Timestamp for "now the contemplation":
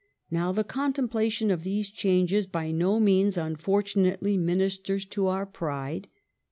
0.31-1.51